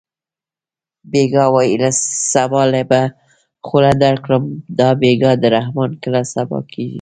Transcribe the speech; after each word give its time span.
بېګا 1.11 1.45
وایې 1.53 1.89
سبا 2.33 2.61
له 2.73 2.81
به 2.89 3.01
خوله 3.67 3.91
درکړم 4.03 4.43
دا 4.79 4.89
بېګا 5.01 5.31
د 5.41 5.43
رحمان 5.55 5.91
کله 6.03 6.21
سبا 6.33 6.59
کېږي 6.71 6.89